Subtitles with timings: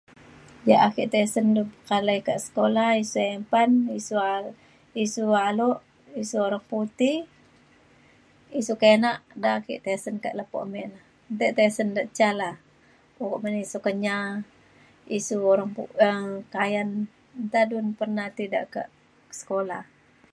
[0.69, 3.71] Ya ake tai sen pekalai ka sekolah isu iban,
[5.15, 5.77] isu alok,
[6.21, 7.17] isu urang putih,
[8.59, 9.11] isu kina
[9.43, 10.81] da ake tisen tai lepo ame
[11.39, 12.49] tai tisen te ca la
[13.63, 14.25] isu Kenyah,
[15.17, 15.71] isu orang
[16.07, 16.89] um Kayan,
[17.51, 17.61] ta
[17.99, 18.83] pena tidun ka
[19.39, 19.83] sekolah.